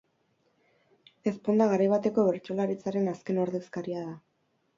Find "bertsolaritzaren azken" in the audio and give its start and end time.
2.31-3.45